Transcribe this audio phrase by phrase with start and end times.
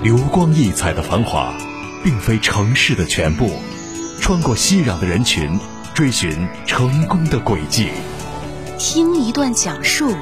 [0.00, 1.52] 流光溢彩的繁华，
[2.04, 3.50] 并非城市的全部。
[4.20, 5.58] 穿过熙攘的人群，
[5.92, 6.30] 追寻
[6.66, 7.88] 成功的轨迹。
[8.78, 10.14] 听一段讲述，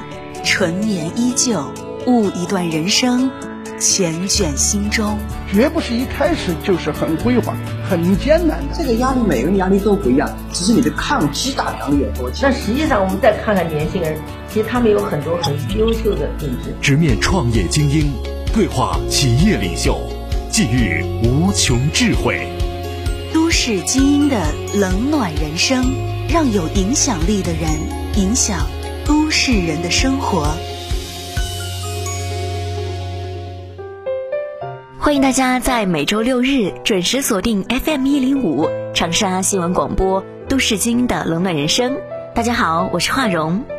[0.43, 1.61] 纯棉依旧；
[2.07, 3.29] 悟一段人生，
[3.79, 5.15] 缱绻心中。
[5.53, 7.55] 绝不是一开始就是很辉煌、
[7.87, 8.75] 很艰难的。
[8.75, 12.49] 这个压力，每个人压力都不一样，只是你的抗击打能力有多强。
[12.49, 14.19] 那实际上，我们再看看年轻人，
[14.51, 16.75] 其实他们有很多很优秀的品质。
[16.81, 18.11] 直面创业精英，
[18.57, 19.95] 对话企业领袖，
[20.49, 22.49] 寄予无穷智慧。
[23.31, 25.85] 都市精英的冷暖人生，
[26.27, 27.69] 让有影响力的人
[28.15, 28.65] 影响
[29.05, 30.47] 都市人的生活。
[34.97, 41.93] 欢迎大家在每周六日准时锁定 FM 一零五长沙新闻广播《都市精英的冷暖人生》。
[42.33, 43.63] 大家好，我是华荣。《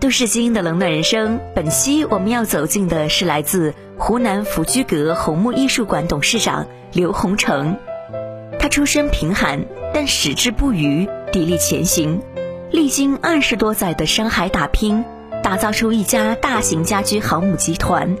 [0.00, 7.76] 都市精英的冷暖人生》本期我们要走进的是来自湖南福居阁红木艺术馆董事长刘洪成。
[8.60, 12.22] 他出身贫寒，但矢志不渝，砥砺前行，
[12.70, 15.04] 历经二十多载的山海打拼，
[15.42, 18.16] 打造出一家大型家居航母集团，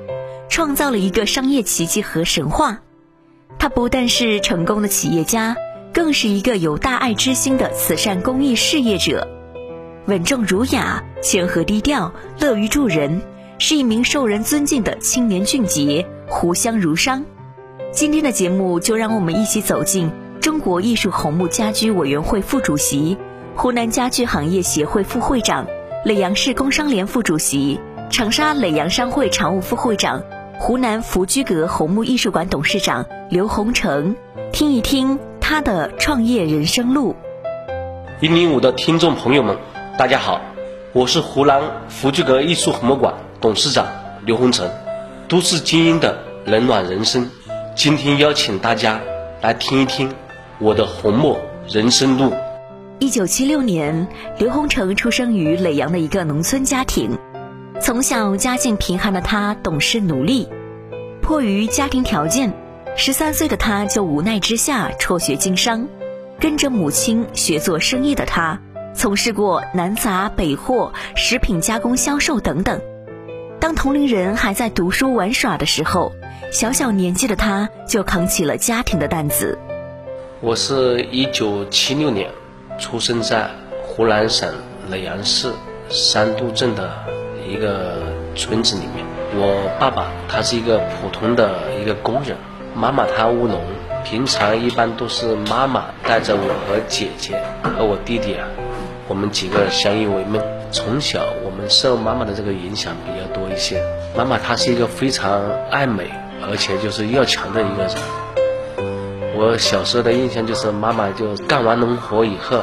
[0.48, 2.80] 创造了一个商业奇迹和神话。
[3.56, 5.56] 他不但是成功的企业家，
[5.92, 9.28] 更是一个有大爱之心的慈善公益事业者。
[10.08, 13.20] 稳重儒雅，谦和低调，乐于助人，
[13.58, 17.22] 是一名受人尊敬的青年俊杰，湖湘儒商。
[17.92, 20.10] 今天的节目，就让我们一起走进。
[20.40, 23.18] 中国艺术红木家居委员会副主席、
[23.54, 25.66] 湖南家具行业协会副会长、
[26.06, 30.22] 耒阳市工商联副主席、长沙耒阳商会常务副会长、
[30.58, 34.16] 湖南福居阁红木艺术馆董事长刘洪成，
[34.52, 37.14] 听一听他的创业人生路。
[38.22, 39.58] 一零五的听众朋友们，
[39.98, 40.40] 大家好，
[40.92, 43.84] 我是湖南福居阁艺术红木馆董事长
[44.24, 44.70] 刘洪成，
[45.26, 47.28] 都市精英的冷暖人生，
[47.74, 49.00] 今天邀请大家
[49.42, 50.14] 来听一听。
[50.60, 51.36] 我的红墨
[51.68, 52.32] 人生路。
[53.00, 54.06] 一九七六年，
[54.38, 57.18] 刘洪成出生于耒阳的一个农村家庭。
[57.80, 60.48] 从小家境贫寒的他懂事努力，
[61.20, 62.52] 迫于家庭条件，
[62.94, 65.88] 十三岁的他就无奈之下辍学经商，
[66.38, 68.60] 跟着母亲学做生意的他，
[68.94, 72.80] 从事过南杂、北货、食品加工销售等等。
[73.60, 76.12] 当同龄人还在读书玩耍的时候，
[76.52, 79.58] 小小年纪的他就扛起了家庭的担子。
[80.40, 82.30] 我是一九七六年
[82.78, 83.50] 出生在
[83.82, 84.48] 湖南省
[84.90, 85.52] 耒阳市
[85.88, 86.90] 三渡镇的
[87.48, 88.02] 一个
[88.36, 89.04] 村子里面。
[89.34, 92.36] 我爸爸他是一个普通的一个工人，
[92.74, 93.60] 妈妈她务农。
[94.04, 98.48] 平常一般都是妈妈带着我和姐姐和我弟弟啊，
[99.08, 100.40] 我们几个相依为命。
[100.70, 103.82] 从小我们受妈妈的这个影响比较多一些。
[104.14, 106.10] 妈妈她是一个非常爱美
[106.46, 107.94] 而且就是要强的一个人。
[109.34, 112.62] 我小时候的印象就是，妈妈就干完农活以后，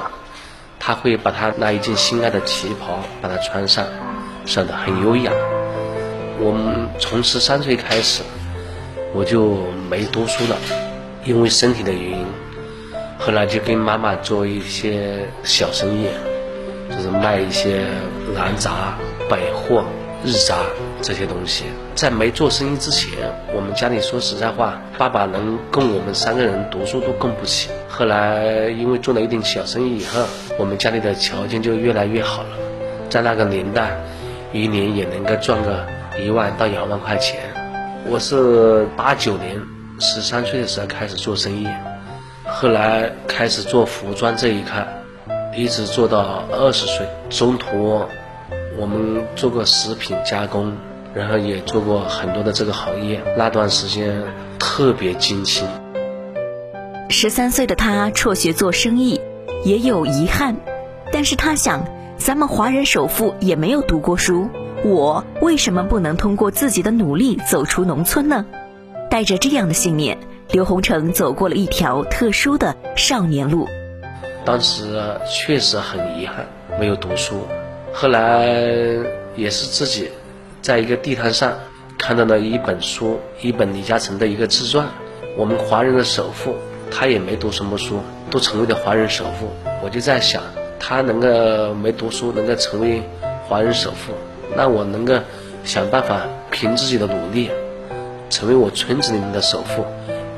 [0.79, 3.85] 她会把她那一件心爱的旗袍把它穿上，
[4.45, 5.31] 显得很优雅。
[6.39, 8.22] 我们从十三岁开始，
[9.13, 9.57] 我就
[9.89, 10.57] 没读书了，
[11.23, 12.25] 因为身体的原因。
[13.17, 16.07] 后来就跟妈妈做一些小生意，
[16.90, 17.85] 就是卖一些
[18.34, 18.97] 南杂、
[19.29, 19.84] 百货。
[20.23, 20.56] 日杂
[21.03, 23.12] 这些东西，在没做生意之前，
[23.53, 27.69] 我们家里说实在话，爸爸能供我们三个人读书都供不起。
[27.88, 30.24] 后来因为做了一点小生意以后，
[30.57, 32.50] 我们家里的条件就越来越好了。
[33.07, 33.91] 在那个年代，
[34.51, 35.85] 一年也能够赚个
[36.19, 37.40] 一万到两万块钱。
[38.07, 39.62] 我是八九年
[40.00, 41.68] 十三岁的时候开始做生意，
[42.45, 44.88] 后来开始做服装这一块，
[45.55, 48.01] 一直做到二十岁，中途。
[48.77, 50.73] 我们做过食品加工，
[51.13, 53.23] 然后也做过很多的这个行业。
[53.38, 54.21] 那段时间
[54.59, 55.65] 特别惊心。
[57.09, 59.21] 十三岁的他辍学做生意，
[59.63, 60.57] 也有遗憾，
[61.13, 61.85] 但是他想，
[62.17, 64.49] 咱们华人首富也没有读过书，
[64.83, 68.45] 我为什么不能通过自己的努力走出农村呢？
[69.09, 70.18] 带着这样的信念，
[70.51, 73.69] 刘洪成走过了一条特殊的少年路。
[74.45, 76.45] 当时确实很遗憾，
[76.80, 77.47] 没有读书。
[77.92, 78.47] 后来
[79.36, 80.12] 也是自己
[80.62, 81.53] 在一个地摊上
[81.97, 84.88] 看到了一本书，一本李嘉诚的一个自传。
[85.36, 86.56] 我们华人的首富，
[86.92, 88.00] 他也没读什么书，
[88.30, 89.50] 都成为了华人首富。
[89.83, 90.44] 我就在想，
[90.80, 93.01] 他能够没读书，能够成为
[93.47, 94.13] 华人首富，
[94.56, 95.18] 那我能够
[95.63, 96.21] 想办法
[96.51, 97.50] 凭自己的努力，
[98.30, 99.83] 成为我村子里面的首富，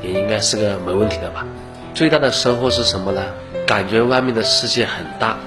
[0.02, 1.46] 也应该是个没问题的吧。
[1.94, 3.22] 最大的收获是什么呢？
[3.68, 5.38] 感觉外面的世界很大。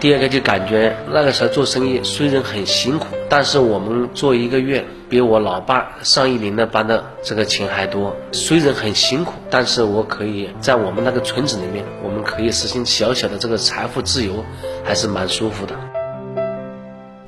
[0.00, 8.14] 第二个就感觉那个时候做生意虽然很辛苦，但是我们做一个月比我老爸上一年的班的这个钱还多。
[8.32, 14.44] 虽然很辛苦，但是我可以在我们那个村子里面，我们可以实现小小的这个财富自由，
[14.84, 15.74] 还是蛮舒服的。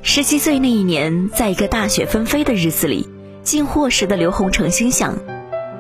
[0.03, 3.09] 十七岁那一年，在一个大雪纷飞的日子里，
[3.43, 5.19] 进货时的刘洪成心想：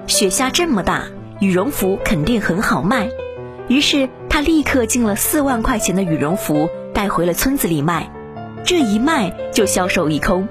[0.07, 1.05] 雪下这么大，
[1.41, 3.11] 羽绒服肯定很好卖。
[3.69, 8.09] 于是他立刻进了四万块钱的羽绒服，带回了村子里卖。
[8.65, 10.47] 这一卖就销售一空。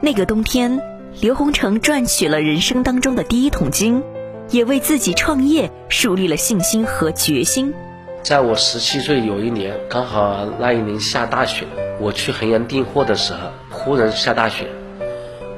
[0.00, 0.82] 那个冬天，
[1.20, 4.02] 刘洪成赚取了人生当中的第一桶金，
[4.50, 7.72] 也为自己创业树立了信心和决心。
[8.24, 11.66] 在我十七岁有一年，刚好那一年下大雪，
[12.00, 13.38] 我去衡阳订货的时候，
[13.70, 14.66] 忽然下大雪，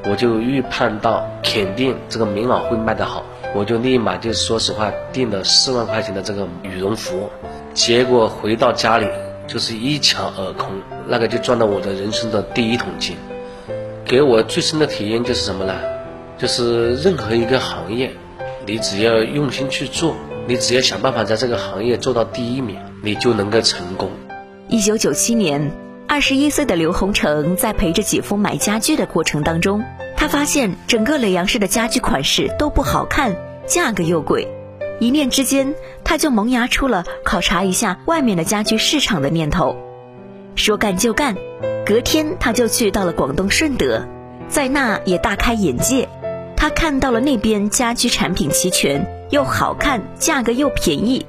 [0.05, 3.25] 我就预判到肯定这个棉袄会卖得好。
[3.55, 7.31] 我就立马就说实话订了四万块钱的这个羽绒服，
[7.73, 9.07] 结果回到家里
[9.47, 10.71] 就是一抢而空，
[11.07, 13.17] 那个就赚到我的人生的第一桶金。
[14.05, 15.75] 给我最深的体验就是什么呢？
[16.39, 18.13] 就是任何一个行业，
[18.67, 20.15] 你只要用心去做，
[20.47, 24.11] 你只要想办法在这个行业做到第一名，你就能够成功。
[24.69, 25.73] 一九九七年，
[26.07, 29.83] 二十一岁的刘洪成在陪着姐夫买家具的过程当中。
[30.17, 33.37] 他发现整个耒阳市的家具款式都不好看，
[33.67, 34.49] 价格又贵，
[34.99, 39.77] 一念之间，他就萌芽出了考察一下外面的家具市场的念头。
[40.55, 41.37] 说干就干，
[41.85, 44.07] 隔天他就去到了广东顺德，
[44.49, 46.09] 在那也大开眼界。
[46.57, 51.27] 他看到了那边家居产品齐全，又好看，价格又便宜，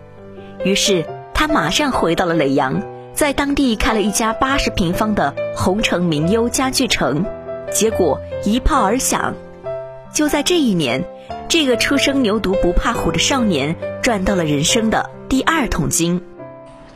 [0.64, 2.82] 于是他马上回到了耒阳，
[3.14, 7.26] 在当地开了一家八十平方的红城名优家具城。
[7.78, 9.36] 结果一炮而响，
[10.12, 11.04] 就在这一年，
[11.48, 16.20] 这个初生牛犊不怕虎的少年赚到了人生的第二桶金。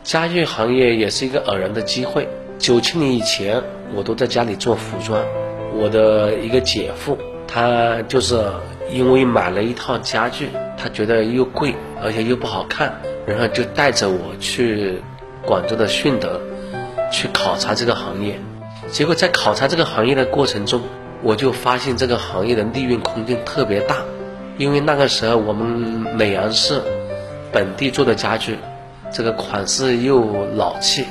[0.03, 2.27] 家具行业也是一个偶然的机会。
[2.57, 3.61] 九七年以前，
[3.93, 5.23] 我都在家里做服装。
[5.75, 7.15] 我的一个姐夫，
[7.47, 8.43] 他就是
[8.91, 12.91] 因为买了一套家具，他觉得又贵而且又不好看，
[13.27, 14.99] 然后就带着我去
[15.45, 16.41] 广州的顺德
[17.11, 18.39] 去考察这个行业。
[18.91, 20.81] 结果在考察这个行业的过程中，
[21.23, 23.97] 我就发现这个行业的利润空间特别大，
[24.57, 26.81] 因为那个时候我们耒阳市
[27.53, 28.57] 本地做的家具，
[29.11, 31.05] 这个款式又老气，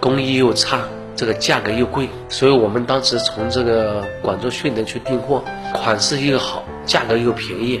[0.00, 0.80] 工艺又差，
[1.14, 7.80] 这个价格又贵，所以我们当时从这个广州顺德去订货，款式又好，价格又便宜，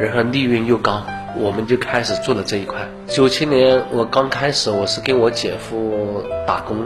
[0.00, 1.04] 然后利润又高，
[1.36, 2.80] 我们就开始做了这一块。
[3.06, 6.84] 九七年我刚开始，我是跟我姐夫打工。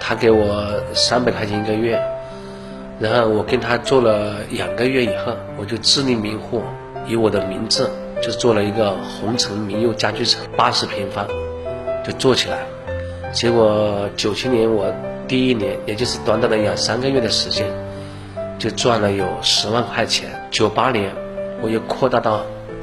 [0.00, 2.00] 他给我三百块钱一个月，
[2.98, 6.62] 然后我跟他做了两个月以后，我就自立门户，
[7.06, 7.90] 以我的名字
[8.22, 11.26] 就做了一个红城名佑家具城，八十平方，
[12.04, 12.58] 就做起来。
[13.32, 14.92] 结果九七年我
[15.26, 17.66] 第一年，也就是短短的两三个月的时间，
[18.58, 20.30] 就赚了有十万块钱。
[20.50, 21.12] 九八年
[21.60, 22.40] 我又扩大到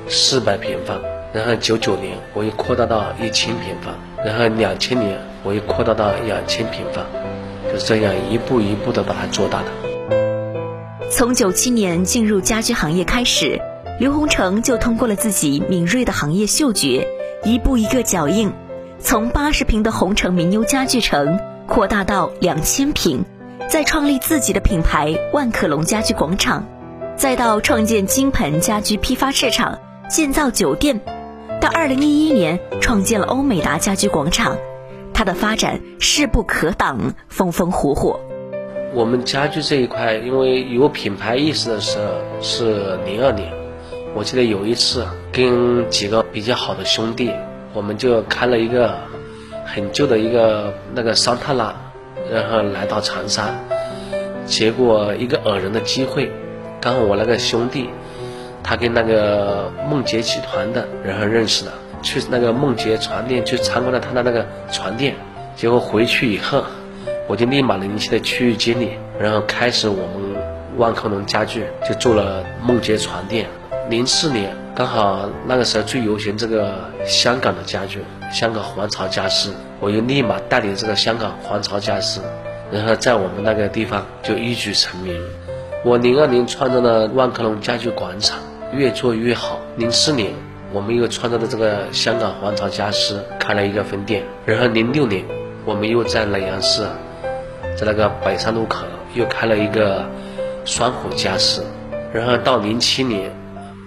[0.08, 1.02] 四百平方，
[1.36, 3.94] 然后九九年我又扩大到一千平方，
[4.26, 5.20] 然后两千年。
[5.44, 7.06] 我又扩大到两千平方，
[7.72, 9.68] 就这样一步一步的把它做大的。
[11.12, 13.62] 从九七年进入家居行业开始，
[14.00, 17.08] 刘洪成就通过了自己敏锐的行业嗅觉，
[17.44, 18.52] 一步一个脚印，
[18.98, 23.24] 从八十平的洪城名优家具城扩大到两千平，
[23.70, 26.66] 再创立自己的品牌万客隆家居广场，
[27.16, 29.78] 再到创建金盆家居批发市场、
[30.10, 31.00] 建造酒店，
[31.86, 34.58] 二零一一年创建了欧美达家居广场。
[35.14, 38.20] 它的发展势不可挡，风风火火。
[38.92, 42.06] 我们家具这一块，因为有品牌意识的时候
[42.42, 43.54] 是零二年。
[44.16, 47.32] 我记得有一次跟几个比较好的兄弟，
[47.72, 48.98] 我们就开了一个
[49.64, 51.72] 很旧的一个那个桑塔纳，
[52.32, 53.54] 然后来到长沙。
[54.48, 56.32] 结果一个偶然的机会，
[56.82, 57.92] 刚好我那个兄弟，
[58.68, 61.72] 他跟那个梦洁集团的，然后认识了。
[62.02, 65.16] 去那个梦洁床店去参观了他的那个床店，
[65.56, 66.64] 结果回去以后，
[67.28, 70.36] 我就立马联系了区域经理，然后开始我们
[70.78, 73.48] 万客隆家具就做了梦洁床店。
[73.88, 82.20] 零四年刚好那个时候最流行这个香港的家具，香港皇朝家私，我就立马带领这个香港皇朝家私，
[82.72, 85.16] 然后在我们那个地方就一举成名。
[85.84, 88.40] 我零二年创造了万客隆家具广场，
[88.76, 89.60] 越做越好。
[89.78, 90.34] 零四年。
[90.74, 95.24] 我们又创造的这个香港皇朝家私开了一个分店，然后零六年
[95.64, 96.82] 我们又在耒阳市，
[97.78, 100.06] 在那个北山路口又开了一个
[100.66, 101.64] 双虎家私，
[102.12, 103.32] 然后到零七年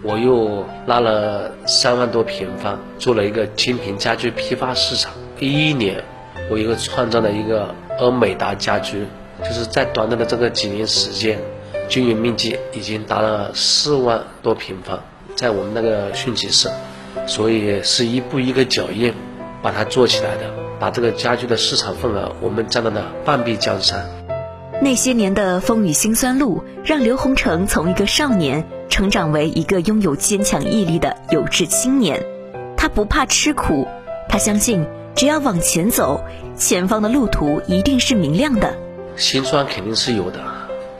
[0.03, 6.03] 我又拉了三万多平方做了一个精品家具批发市场，一一年
[6.49, 9.05] 我又创造了一个欧美达家居，
[9.43, 11.39] 就是在短短的这个几年时间，
[11.89, 15.01] 经营面积已经达了四万多平方，
[15.35, 16.69] 在我们那个训集室，
[17.27, 19.15] 所以是一步一个脚印
[19.63, 24.07] 把它做起来的，把这个家居的市场份额我们占到了半壁江山。
[24.81, 32.23] 那些年的风雨辛酸路，让刘洪成从一个少年成长为一个拥有坚强毅力的有志青年。
[32.77, 33.89] 他不怕吃苦，
[34.29, 36.23] 他相信只要往前走，
[36.55, 38.77] 前方的路途一定是明亮的。
[39.17, 40.39] 辛酸肯定是有的。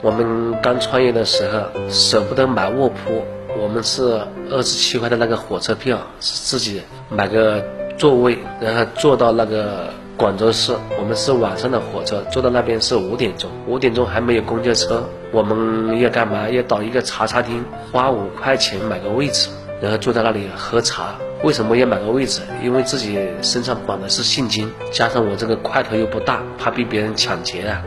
[0.01, 3.23] 我们刚创业的时候舍不得买卧铺，
[3.61, 7.63] 我们是二十七块的那个火车票，是自己买个
[7.97, 9.89] 座位，然后坐到那个。
[10.19, 15.01] 广州市，我们是晚上的火车，坐到那边是五点钟，五点钟还没有公交车，
[15.31, 16.49] 我们要干嘛？
[16.49, 19.47] 要到一个茶餐厅，花五块钱买个位置，
[19.81, 21.15] 然后坐在那里喝茶。
[21.41, 22.41] 为什么要买个位置？
[22.61, 27.81] 因为自己身上绑的是现金，加上我这个块头又不大，怕被别人抢劫啊。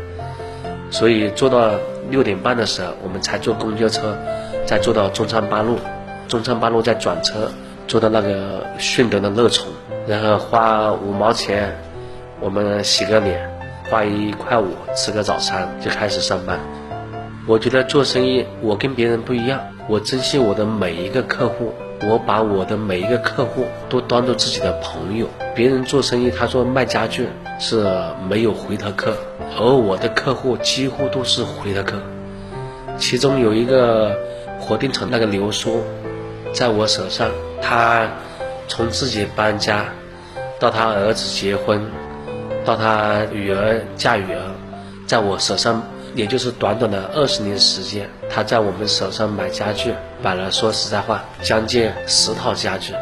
[0.90, 1.72] 所以坐到
[2.10, 4.16] 六点半的时候，我们才坐公交车，
[4.66, 5.78] 再坐到中山八路，
[6.28, 7.50] 中山八路再转车，
[7.86, 9.68] 坐到那个顺德的乐从，
[10.06, 11.76] 然后花五毛钱。
[12.40, 13.48] 我们洗个脸，
[13.88, 14.66] 花一块五
[14.96, 16.58] 吃个早餐就开始上班。
[17.46, 25.28] 我觉得做生意我跟别人不一样，我珍惜我的每一个客户，我把我的每一个客户都当做自己的朋友。
[25.54, 27.28] 别人做生意，他说卖家具
[27.60, 27.86] 是
[28.28, 29.16] 没有回头客，
[29.58, 32.00] 而我的客户几乎都是回头客。
[32.98, 34.16] 其中有一个
[34.60, 35.82] 火电厂那个刘叔，
[36.52, 37.30] 在我手上，
[37.60, 38.08] 他
[38.68, 39.86] 从自己搬家
[40.58, 41.84] 到他儿子结婚。
[42.64, 44.40] 到他女儿嫁女儿，
[45.04, 45.82] 在我手上，
[46.14, 49.92] 也就是短短的二十年时间，他在我们手上买家具，
[50.22, 52.94] 买了说实在话，将近十套家具。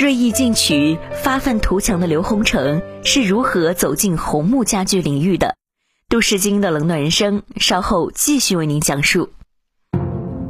[0.00, 5.56] 锐意进取、发愤图强的刘洪成是如何走进红木家具领域的？
[6.08, 9.28] 都市精英的冷暖人生，稍后继续为您讲述。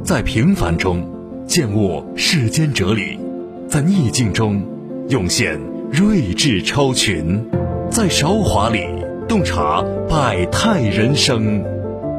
[0.05, 1.05] 在平凡中
[1.45, 3.19] 见悟世间哲理，
[3.67, 4.65] 在逆境中
[5.09, 5.59] 涌现
[5.91, 7.45] 睿智超群。
[7.89, 8.87] 在韶华里
[9.27, 11.61] 洞察百态人生，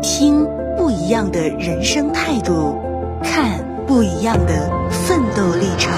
[0.03, 0.45] 听
[0.77, 2.79] 不一样的人生态度，
[3.25, 5.91] 看不一样的奋斗历程。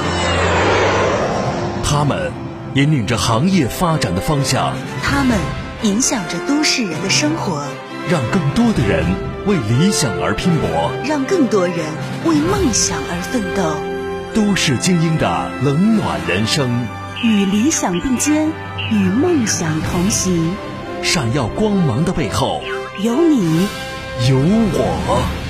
[1.97, 2.33] 他们
[2.75, 5.39] 引领着行业发展的方向，他们
[5.85, 7.65] 影响着都市人的生活，
[8.11, 9.05] 让更多的人
[9.47, 11.77] 为理想而拼搏，让更多人
[12.25, 13.77] 为梦想而奋斗。
[14.35, 16.85] 都市精英的冷暖人生，
[17.23, 18.49] 与理想并肩。
[18.91, 20.53] 与梦想同行，
[21.01, 22.61] 闪耀光芒的背后
[23.05, 23.69] 有你，
[24.29, 25.44] 有我。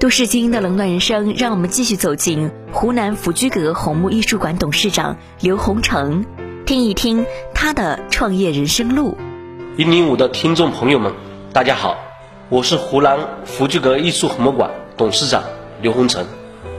[0.00, 6.24] 都市精英的冷暖人生，让我们继续走进湖南福居阁红木艺术馆董事长刘洪成，
[6.64, 9.18] 听一听他的创业人生路。
[9.76, 11.12] 一零五的听众朋友们，
[11.52, 11.98] 大家好，
[12.48, 15.44] 我是湖南福居阁艺术红木馆董事长
[15.82, 16.24] 刘洪成。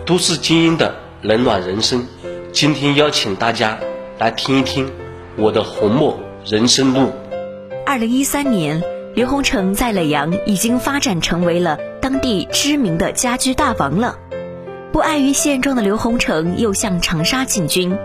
[0.03, 2.07] 都市精英的冷暖人生。
[2.51, 3.77] 今天邀请大家
[4.17, 4.91] 来听一听
[5.35, 7.11] 我的红木人生路。
[7.85, 8.81] 二零一三年，
[9.13, 14.17] 刘洪成在耒阳已经发展成为了当地知名的家居大王了。
[14.93, 17.97] 不碍于现状的刘洪成又向长沙进军，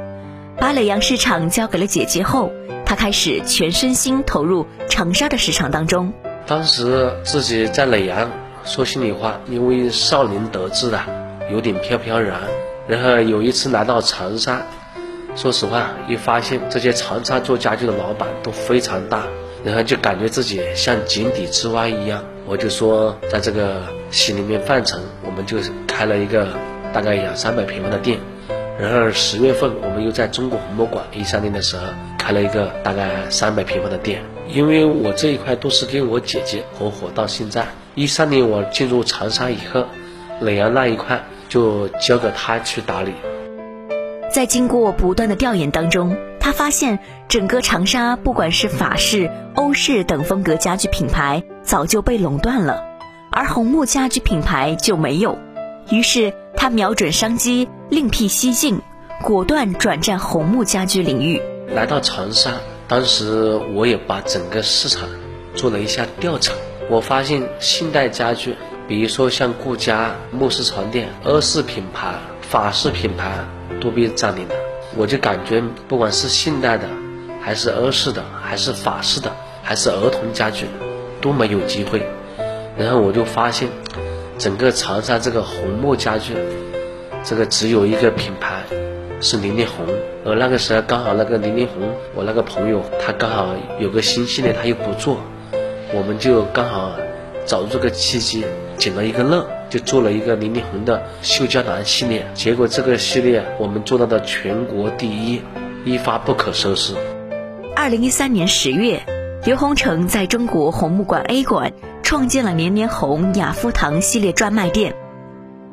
[0.59, 2.51] 把耒阳市场交给了姐姐后，
[2.85, 6.13] 他开始全身心投入长沙的市场当中。
[6.45, 8.29] 当时自己在耒阳，
[8.65, 11.01] 说心里话，因为少年得志的，
[11.53, 12.41] 有点飘飘然。
[12.89, 14.61] 然后有一次来到长沙，
[15.37, 19.23] 说实话，一发现这些长沙做家具的老板都非常大，
[19.67, 22.25] 然后就感觉自己像井底之蛙一样。
[22.47, 23.83] 我就说，在这个
[24.13, 25.59] 心里面范城，我们就
[25.89, 26.47] 开了一个
[26.93, 28.21] 大概两三百平方的店。
[28.79, 31.83] 然后十月份，我们又在中国红木馆一三年的时候
[32.17, 34.23] 开了一个大概三百平方的店。
[34.49, 37.67] 因为我这一块都是跟我姐姐合伙到现在。
[37.97, 39.85] 一三年我进入长沙以后，
[40.41, 41.21] 耒阳那一块。
[41.49, 43.13] 就交给他去打理。
[44.33, 52.85] 在经过不断的调研当中，他发现整个长沙，不管是法式、欧式等风格家具品牌早就被垄断了，
[53.33, 55.37] 而红木家具品牌就没有。
[55.91, 58.81] 于是他瞄准商机，另辟蹊径，
[59.25, 61.43] 果断转战红木家具领域。
[61.75, 62.53] 来到长沙，
[62.87, 65.09] 当时我也把整个市场
[65.57, 66.55] 做了一下调查，
[66.89, 68.55] 我发现现代家具。
[68.87, 73.33] 比如说像顾家、木式床垫、欧式品牌、法式品牌
[73.81, 74.55] 都被占领了，
[74.97, 76.89] 我就感觉不管是现代的，
[77.43, 79.31] 还是欧式的，还是法式的，
[79.63, 80.67] 还是儿童家具，
[81.21, 82.07] 都没有机会。
[82.79, 83.69] 然后我就发现，
[84.39, 86.35] 整个长沙这个红木家具，
[87.23, 88.63] 这个只有一个品牌，
[89.21, 89.87] 是零零红，
[90.25, 95.19] 而那个时候刚好那个零零红，我那个朋友他刚好有个新系列他又不做，
[95.93, 96.93] 我们就刚好
[97.45, 98.45] 找这个契机，
[98.79, 102.27] 捡了一个漏，就做了一个零零红的绣胶囊系列。
[102.35, 105.43] 结果这个系列我们做到了全国第一，
[105.85, 106.95] 一发不可收拾。
[107.75, 109.03] 二零一三年十月，
[109.45, 114.95] 刘洪成在中国红木馆 A 馆创建了年年红雅夫堂系列专卖店。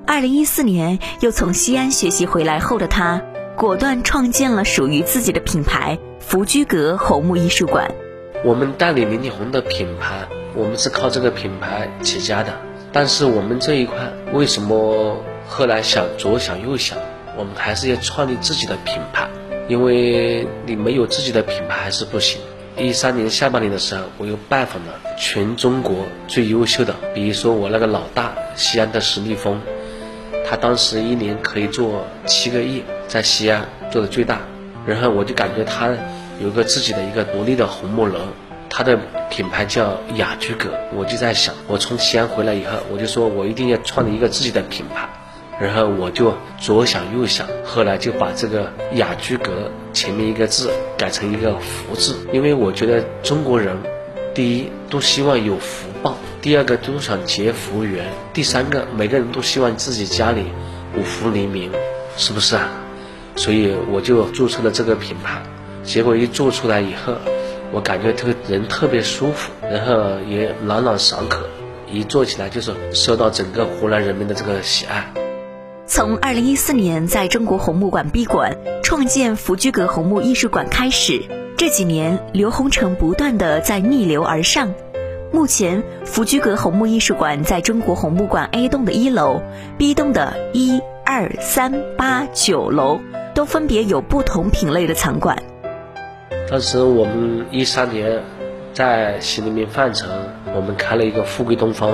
[0.06, 3.22] 二零一四年，又从西安学习回来后的他，
[3.56, 7.90] 果断创建了属于自己的品牌——福居阁红木艺术馆。
[8.44, 12.54] 我们代理零零红的品牌，我们是靠这个品牌起家的。
[12.94, 13.98] 但是我们这一块
[14.32, 16.98] 为什么后来想左想右想，
[17.36, 19.28] 我们还是要创立自己的品牌？
[19.68, 22.40] 因为你没有自己的品牌还是不行。
[22.78, 29.60] 一三年下半年的时候，我又拜访了全中国最优秀的，比如说我那个老大西安的石立峰。
[30.46, 34.42] 他当时一年可以做七个亿，在西安做的最大。
[34.86, 35.90] 然后我就感觉他
[36.40, 38.20] 有个自己的一个独立的红木楼，
[38.76, 39.00] 他的
[39.30, 40.72] 品牌叫雅居阁。
[40.96, 45.08] 我就在想，我从西安回来以后，我就说我一定要创立一个自己的品牌。
[45.62, 53.78] 然后我就左想右想，后来就把这个雅居阁前面一个字改成一个福字，因为我觉得中国人，
[54.34, 56.18] 第一都希望有福报。
[56.42, 60.46] 第二个都想结福缘，第三个每个人都希望自己家里
[60.98, 61.70] 五福临门，
[62.18, 62.68] 是不是啊？
[63.36, 65.44] 所以我就注册了这个品牌，
[65.84, 67.14] 结果一做出来以后，
[67.74, 71.40] 我感觉这个人特别舒服，然后也朗朗上口，
[71.92, 75.12] 一做起来就是受到整个湖南人民的这个喜爱。
[75.88, 81.24] 从二零一四年在中国红木馆闭馆，创建福居阁红木艺术馆开始，
[81.58, 84.72] 这几年刘洪成不断的在逆流而上。
[85.32, 89.42] 目前，福居阁红木艺术馆在中国红木馆 A 栋的一楼、
[89.80, 93.00] B 栋的一二三八九楼
[93.34, 95.42] 都分别有不同品类的藏馆。
[96.50, 98.22] 当时我们一三年
[98.74, 100.10] 在西宁民范城，
[100.56, 101.92] 我们开了一个富贵东方，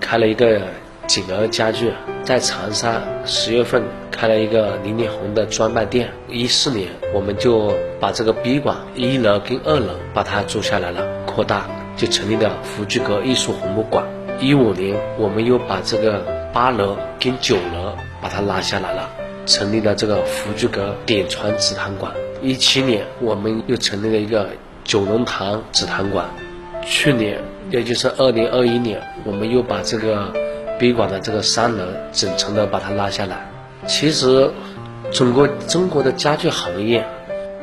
[0.00, 0.60] 开了一个
[1.06, 6.10] 锦儿家具，在长沙十月份开了一个零零红的专卖店。
[6.28, 11.66] 一四年，我们就把这个 B 馆一楼跟二楼把它租下来了，扩大。
[11.96, 14.04] 就成立了福居阁艺术红木馆。
[14.38, 19.10] 一五年，我们又把这个八楼跟九楼把它拉下来了，
[19.46, 22.12] 成立了这个福居阁点传紫檀馆。
[22.42, 24.50] 一七年，我们又成立了一个
[24.84, 26.26] 九龙塘紫檀馆。
[26.84, 30.32] 去年，也就是二零二一年，我们又把这个
[30.78, 33.50] 宾馆的这个三楼整层的把它拉下来。
[33.86, 34.50] 其实，
[35.10, 37.06] 整个中国的家具行业，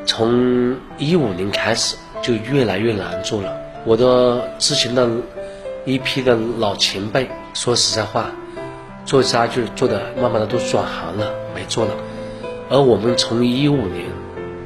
[0.04, 3.56] 从一五年开始就越来越难做了。
[3.84, 5.08] 我的之前的
[5.84, 8.30] 一批的老前辈，说实在话，
[9.04, 11.92] 做家具做的慢慢的都转行了，没做了。
[12.68, 14.06] 而我们从一五年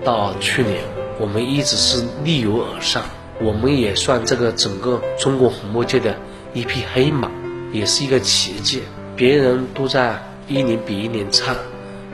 [0.05, 0.79] 到去年，
[1.19, 3.05] 我们一直是逆流而上，
[3.41, 6.15] 我们也算这个整个中国红木界的
[6.53, 7.31] 一匹黑马，
[7.73, 8.83] 也是一个奇迹。
[9.17, 11.55] 别人都在一年比一年差，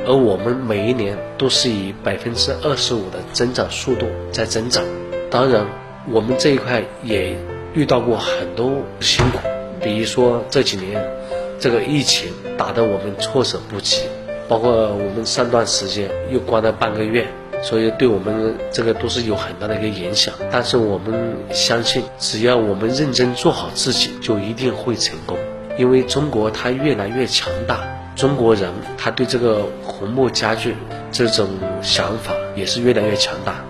[0.06, 4.84] 而我们每一年都是以百分之二十五的增长速度在增长。
[5.30, 5.66] 当然。
[6.08, 7.36] 我们这一块也
[7.74, 8.70] 遇到过很多
[9.00, 9.38] 辛苦，
[9.82, 11.04] 比如说这几年
[11.58, 14.02] 这个疫情打得我们措手不及，
[14.46, 17.26] 包括我们上段时间又关了半个月，
[17.62, 20.34] 所以对我们这个都是有很大的一个影响。
[20.50, 25.36] 但是我们相信，只要我们认真做好自己，就一定会成功。
[25.78, 27.80] 因为中国它越来越强大，
[28.14, 30.74] 中国人他对这个红木家具
[31.12, 31.48] 这种
[31.82, 33.62] 想法也是越来越强大。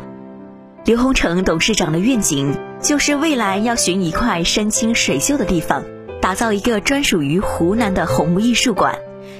[0.84, 5.82] 刘洪成董事长的愿景就是未来要寻一块山清水秀的地方，
[6.20, 8.96] 打造一个专属于湖南的红木艺术馆。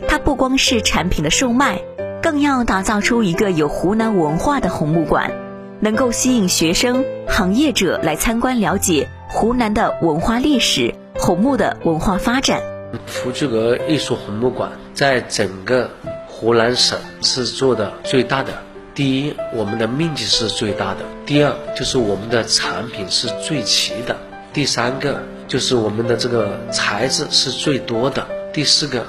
[0.08, 1.80] 它不光是产品的售卖，
[2.26, 5.30] 更要打造出一个有湖南文化的红木馆，
[5.78, 12.60] 能够吸引学生、行业者来参观了解湖南的文化历史、红木的文化发展。
[13.06, 15.88] 福聚阁艺术红木馆在整个
[16.26, 18.52] 湖南省是做的最大的。
[18.92, 24.16] 第一，我们的面积是最大的；第二，就是我们的产品是最齐的；
[24.52, 29.06] 第三个，就是我们的这个材质是最多的；第四个，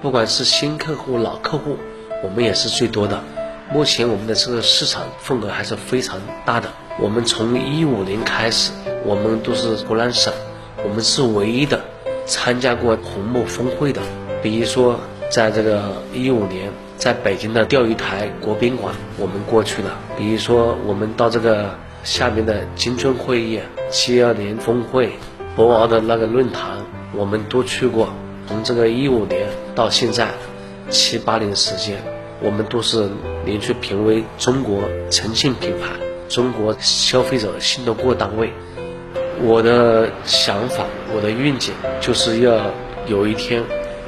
[0.00, 1.76] 不管是新客户、老客户，
[2.22, 3.22] 我们也是最多的。
[3.72, 6.68] 目前我们的这个市场份额还是非常大的。
[6.98, 8.72] 我们从一五年开始，
[9.04, 10.32] 我们都是湖南省，
[10.84, 11.80] 我们是唯一的
[12.26, 14.00] 参加过红木峰会的。
[14.42, 14.98] 比如说，
[15.30, 16.70] 在这个一五年。
[16.98, 19.98] 在北京的钓鱼台国宾馆，我们过去了。
[20.16, 23.58] 比如说，我们到这个下面的金春会议、
[23.90, 25.14] 七二年峰会、
[25.56, 26.78] 博鳌的那个论坛，
[27.12, 28.10] 我们都去过。
[28.46, 30.28] 从这个一五年到现在，
[30.90, 32.00] 七八年时间，
[32.42, 33.08] 我们都是
[33.44, 35.88] 连续评为中国诚信品牌、
[36.28, 38.52] 中国消费者信得过单位。
[39.40, 42.70] 我的想法，我的愿景，就是要
[43.06, 43.62] 有一天，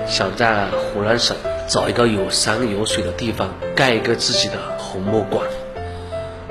[0.06, 1.36] 想在湖南省
[1.68, 5.46] 找一个有山有水的地方，盖一个自己的红木馆。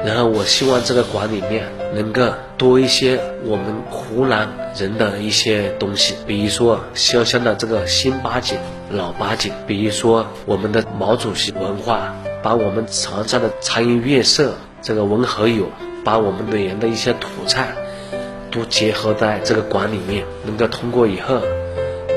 [0.05, 8.57] 然后我希望这个馆里面能够多一些我们湖南人的一些东西，比如说潇湘的这个新八景、
[8.89, 15.67] 老八景，比如说我们的毛主席文化，把我们长沙的茶颜悦色、这个文和友，
[16.03, 17.75] 把我们溧阳的一些土菜，
[18.51, 21.41] 都结合在这个馆里面，能够通过以后，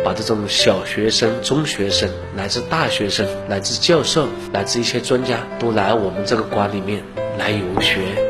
[0.04, 7.02] 把这种小学生、中学生，乃至大学生，乃至教授，乃至一些专家，都来我们这个馆里面。
[7.38, 8.25] 来游学。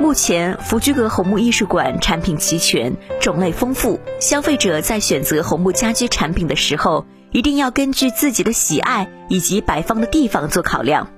[0.00, 3.98] 目前，福居阁红木艺术馆产品齐全，种类丰富。
[4.20, 11.08] 消费者在选择红木家居产品的时候，一定要根据自己的喜爱以及摆放的地方做考量。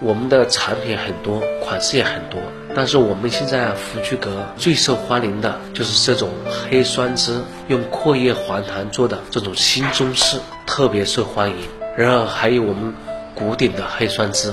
[0.00, 2.40] 我们的产品很多，款式也很多，
[2.74, 6.30] 但是我们现在福居阁最受欢迎的就是这种
[6.68, 11.56] 黑酸枝，用阔叶黄檀做的这种新中式，特别受欢迎。
[11.96, 12.92] 然后还有我们
[13.36, 14.52] 古典的黑酸枝。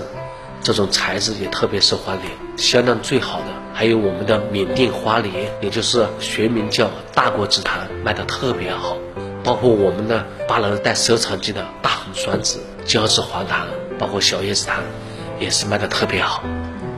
[0.62, 2.24] 这种材质也特别受欢迎，
[2.58, 5.30] 销量最好的还有我们的缅甸花梨，
[5.62, 8.98] 也就是学名叫大国紫檀，卖的特别好。
[9.43, 13.67] 包括我们的八零代收藏级的大红酸枝、胶质黄檀，
[14.00, 14.84] 包括小叶紫檀，
[15.39, 16.43] 也是卖的特别好，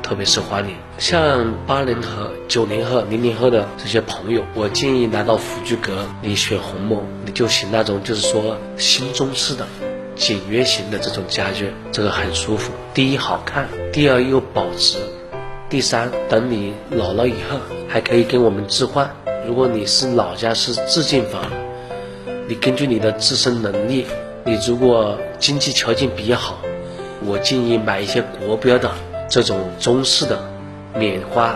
[0.01, 0.75] 特别受欢迎。
[0.97, 9.67] 像八零后、九零后、零零后的这些朋友，我建议来到福居阁，你选红木，你就选那种就是说新中式的。
[10.15, 12.73] 简约型的这种家具，这个很舒服。
[12.93, 14.97] 第一好看，第二又保值，
[15.69, 19.07] 第三等你老了以后还可以跟我们置换。
[19.47, 21.43] 如果你是老家是自建房，
[22.47, 24.07] 你根据你的自身能力，
[24.45, 26.57] 你如果经济条件比较好，
[27.23, 28.91] 我建议买一些国标的
[29.29, 30.39] 这种中式的
[30.95, 31.55] 棉花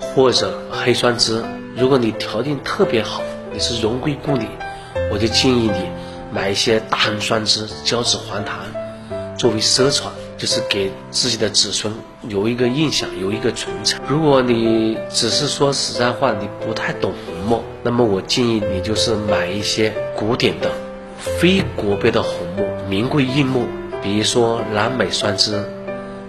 [0.00, 1.44] 或者黑酸枝。
[1.76, 3.22] 如果你条件特别好，
[3.52, 4.46] 你是荣归故里，
[5.12, 5.90] 我就建议你。
[6.32, 8.58] 买一些大红酸枝、胶质黄檀，
[9.38, 11.94] 作为收藏，就是给自己的子孙
[12.28, 14.00] 有一个印象，有一个传承。
[14.08, 20.70] 如果你只是说实在话，你不太懂红木，那么我建议你就是买一些古典的、
[21.18, 23.66] 非国标的红木、名贵硬木，
[24.02, 25.64] 比如说南美酸枝、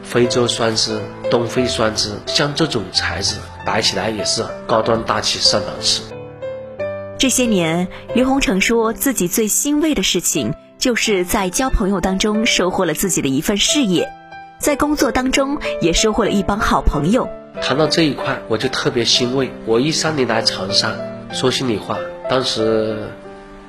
[0.03, 6.03] 非洲酸枝、东非酸枝，像这种材质摆起来也是高端大气上档次。
[7.19, 14.07] 这些年，刘洪成说自己最欣慰的事情，就是在交朋友当中收获了自己的一份事业，
[14.59, 17.27] 在工作当中也收获了一帮好朋友。
[17.61, 19.49] 谈到这一块，我就特别欣慰。
[19.65, 20.95] 我一三年来长沙，
[21.31, 21.97] 说心里话，
[22.29, 22.97] 当时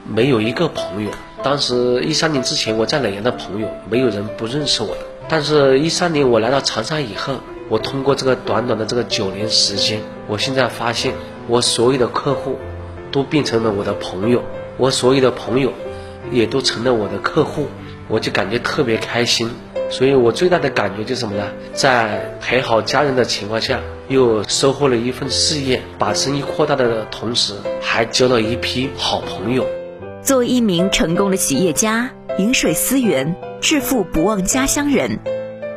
[0.06, 1.10] 没有一个朋友。
[1.42, 5.00] 当时一三年之前，我在耒阳的朋友，没有人不认识我的。
[5.28, 7.34] 但是，一三年我来到长沙以后，
[7.70, 11.14] 我通过这个短短的这个九年时间，我现在发现，
[11.46, 12.58] 我所有的客户。
[13.10, 14.42] 都变成了我的朋友，
[14.76, 15.72] 我所有的朋友
[16.32, 17.66] 也都成了我的客户，
[18.08, 19.50] 我就感觉特别开心。
[19.90, 21.44] 所以我最大的感觉就是什么呢？
[21.72, 29.66] 在陪好家人的情况下，又收获了一份事业，把生意扩大的同时，还交了一批好朋友。
[30.22, 35.18] 作为一名成功的企业家，饮水思源，致富不忘家乡人。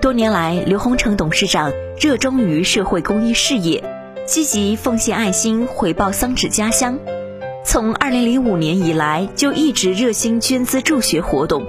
[0.02, 3.82] 多年来，刘洪成董事长热衷于社会公益事业，
[4.26, 7.00] 积极奉献爱心，回报桑梓家乡。
[7.64, 11.64] 从二零零五年以来，就一直热心捐资助学活动，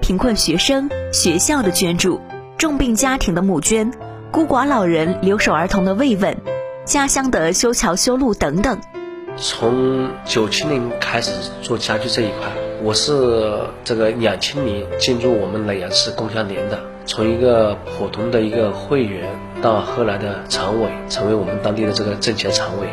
[0.00, 2.20] 贫困学生、学校的捐助，
[2.58, 3.90] 重病家庭的募捐，
[4.30, 6.36] 孤寡老人、留守儿童的慰问，
[6.84, 8.78] 家乡的修桥修路等等。
[9.36, 11.32] 从九七年开始
[11.62, 19.26] 做家具这一块，我是这个两千年进入我们耒阳市工商联的，从一个普通的一个会员，
[19.62, 22.88] 到后来的常委，成为我们当地的这个政协常委。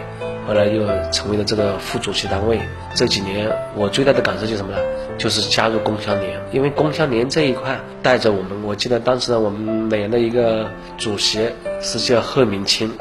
[0.48, 2.60] 后来又成为了这个副主席单位。
[2.94, 4.78] 这几年我最大的感受就是什么呢？
[5.18, 8.52] 就是加入工商联，因为工商联这一块带着我们。
[8.64, 11.50] 我记得当时我们溧阳的一个主席
[11.82, 12.92] 是叫贺明清，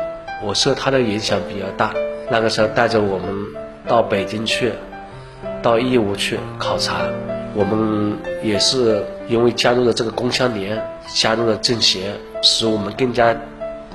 [0.43, 1.93] 我受他的影响比较大。
[2.31, 3.29] 那个时候带着我们
[3.87, 4.73] 到北京去，
[5.61, 7.03] 到义乌去考察。
[7.57, 10.81] 我们也是因为加入了这个工商联，
[11.15, 13.37] 加入了政协，使我们更加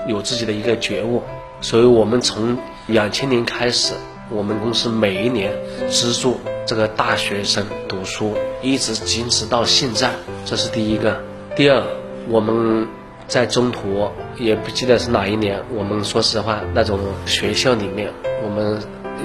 [0.07, 1.23] 有自己的一个觉悟。
[1.61, 2.57] 所以我们从
[2.89, 3.93] 两千年开始，
[4.31, 5.53] 我们公司每一年
[5.89, 10.11] 资助这个大学生读书，一直坚持到现在。
[10.43, 11.21] 这是第一个。
[11.55, 11.83] 第二，
[12.27, 12.87] 我们
[13.27, 18.11] 在中途也不记得是哪一年，我们说实话，那种学校里面，
[18.43, 18.79] 我们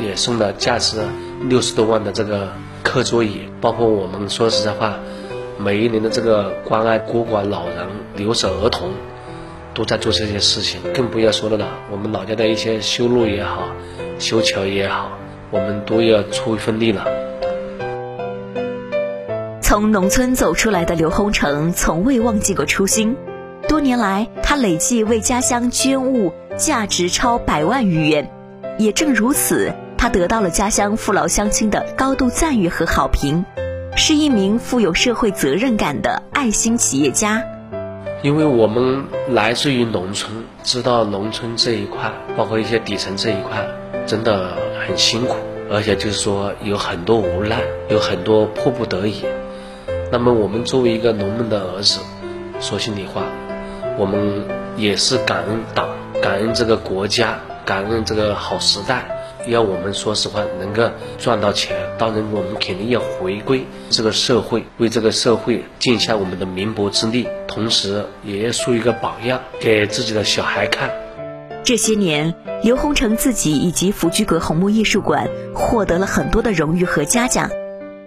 [0.06, 1.00] 也送了价值
[1.48, 4.98] 六十多万的这个课桌椅，包括我们说实在话，
[5.56, 8.90] 每一年的这个关爱孤寡老人、留守儿童，
[9.74, 10.80] 都在做这些事情。
[10.94, 13.68] 更不要说了，我们老家的一些修路也好、
[14.18, 15.10] 修桥也好，
[15.50, 17.04] 我们都要出一份力了。
[19.60, 23.16] 从农村走出来的刘洪成，从未忘记过初心。
[23.68, 28.30] 多年来，他累计为家乡捐物价值超百万余元。
[28.78, 33.44] 也正如此，他得到了家乡父老乡亲的高度赞誉和好评，
[33.96, 37.42] 是一名富有社会责任感的爱心企业家。
[38.24, 40.32] 因为我们来自于农村，
[40.62, 43.68] 知道农村这一块，包括一些底层这一块，
[44.06, 45.36] 真的很辛苦，
[45.70, 47.60] 而且就是说有很多无奈，
[47.90, 49.26] 有很多迫不得已。
[50.10, 52.00] 那么我们作为一个农民的儿子，
[52.60, 53.24] 说心里话，
[53.98, 54.46] 我们
[54.78, 55.86] 也是感恩党，
[56.22, 59.04] 感恩这个国家，感恩这个好时代。
[59.46, 70.90] 要我们说实话，能够赚到钱，当然我们肯定要回归这个社会，为这个社会尽下我们的绵薄之力，同时也要树一个榜样给自己的小孩看。
[71.62, 77.50] 这些年，刘洪成自己以及福居阁红木艺术馆获得了很多的荣誉和嘉奖，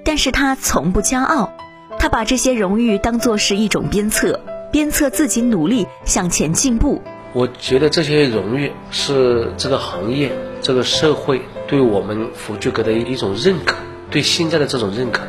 [0.03, 1.51] 但是他从不骄傲。
[1.99, 4.39] 他把这些荣誉当作是一种鞭策，
[4.71, 7.01] 鞭策自己努力向前进步。
[7.33, 13.75] 我觉得这些荣誉是这个行业、这个社会对我们福居阁的一种认可，
[14.11, 15.21] 对现在的这种认可，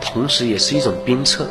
[0.00, 1.46] 同时也是一种鞭策。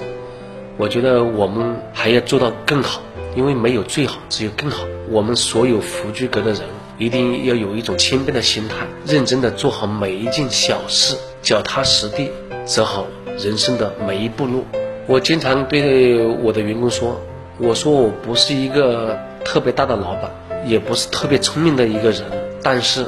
[0.77, 3.01] 我觉得我们还要做到更好，
[3.35, 4.85] 因为没有最好，只有更好。
[5.09, 6.61] 我们所有福居阁的人
[6.97, 12.31] 一定要有一种谦卑的心态，认真的做好每一件小事，脚踏实地
[12.65, 13.05] 走好。
[13.37, 14.63] 人生的每一步路，
[15.07, 17.19] 我经常对我的员工说
[17.59, 20.31] ：“我说我不是一个特别大的老板，
[20.65, 22.23] 也不是特别聪明的一个人，
[22.63, 23.05] 但是，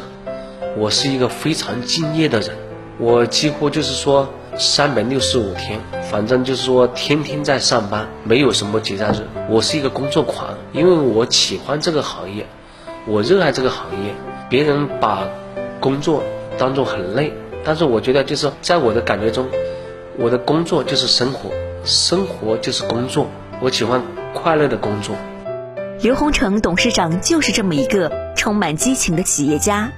[0.78, 2.56] 我是一个非常敬业的人。
[3.00, 5.80] 我几乎就是说三百六十五天，
[6.12, 9.28] 反正就是说天天在上班，没有什么节假日。
[9.50, 12.46] 我是一个工作狂，因为我喜欢这个行业，
[13.08, 14.14] 我热爱这个行业。
[14.50, 15.28] 别人把
[15.80, 16.24] 工作
[16.58, 19.48] 当做很累，但是我觉得就是在我的感觉中。”
[20.20, 21.52] 我的工作就是生活，
[21.84, 23.28] 生活就是工作。
[23.60, 24.02] 我喜欢
[24.34, 25.16] 快乐的工作。
[26.02, 29.92] 刘洪成董事长就是这么一个充满激情的企业家。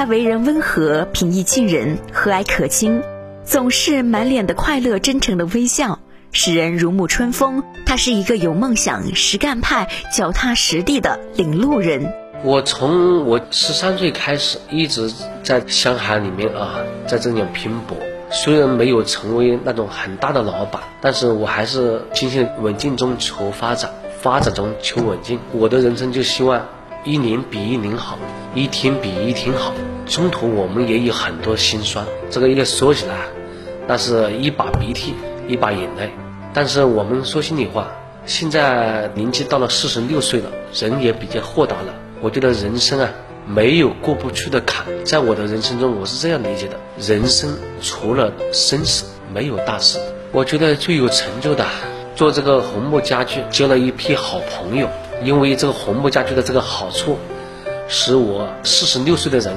[0.00, 3.02] 他为人温和、平易近人、和蔼可亲，
[3.44, 5.98] 总是满脸的快乐、真诚的微笑，
[6.32, 7.62] 使人如沐春风。
[7.84, 12.10] 他是一个有梦想、实干派、脚踏实地的领路人。
[12.42, 17.94] 我从我十三岁开始，一直在乡海里面啊，在这里拼搏。
[18.30, 25.38] 虽然没有成为那种很大的老板，但是我还是坚信稳定中求发展，发展中求稳定。
[25.52, 26.66] 我的人生就希望
[27.04, 28.18] 一年比一年好，
[28.54, 29.72] 一天比一天好。
[30.06, 33.16] 中途我们也有很多心酸，这个一个说起来，
[33.86, 35.14] 那是一把鼻涕
[35.48, 36.10] 一把眼泪。
[36.52, 37.88] 但是我们说心里话，
[38.26, 41.94] 现在年纪到了四十六岁了，人也比较豁达了。
[42.20, 43.10] 我觉得人生啊。
[43.46, 49.98] 没有过不去的坎，在我的人生中，我是这样理解的：人生除了生死，没有大事。
[50.30, 51.66] 我觉得最有成就的，
[52.14, 54.88] 做这个红木家具，交了一批好朋友。
[55.22, 57.18] 因为这个红木家具的这个好处，
[57.88, 59.54] 使我四十六岁的人，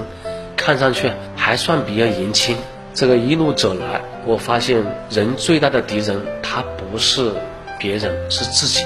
[0.57, 2.57] 看上去还算比较年轻。
[2.93, 7.31] 这个一路走来，我发现人最大的敌人，他不是
[7.79, 8.85] 别人，是自己。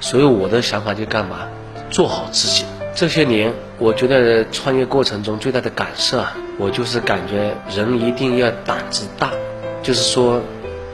[0.00, 1.46] 所以我的想法就干嘛？
[1.88, 2.64] 做好自己。
[2.94, 9.30] 这些年，我觉得创业过程中最大的感受啊，我就是感觉人一定要胆子大，
[9.82, 10.40] 就是说，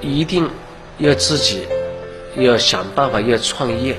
[0.00, 0.48] 一定
[0.98, 1.66] 要自己
[2.36, 3.96] 要想办法要创业。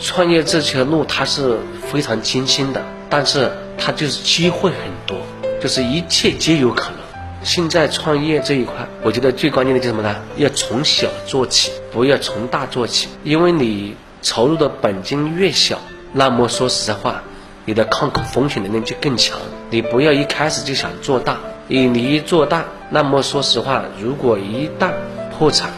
[0.00, 1.58] 创业这条路它是
[1.90, 5.18] 非常艰辛的，但是它就是机会很多，
[5.60, 7.00] 就是一切皆有可能。
[7.42, 10.16] 现在创业这一块，我觉得最关键的就是什么呢？
[10.36, 15.78] 要从小做起，不要从大做起，因为你投入的本金越小，
[16.12, 17.22] 那么说实话。
[17.68, 19.36] 你的抗风险能力就更强。
[19.70, 24.92] 你不要一开始就想做大，你你一做大，那么说实话，如果一旦
[25.36, 25.72] 破产，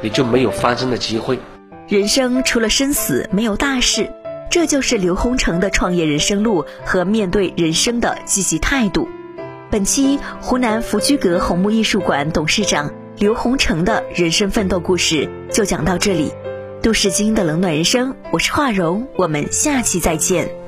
[0.00, 1.38] 你就没有翻身的机会。
[1.88, 4.10] 人生除了生死，没有大事，
[4.50, 9.08] 这就是刘洪成的创业人生路和面对人生的积极态度。
[9.70, 16.32] 本期湖南福居阁红木艺术馆董事长刘洪成的人生奋斗故事就讲到这里。
[16.82, 20.65] 都市精英的冷暖人生，我是华荣，我们下期再见。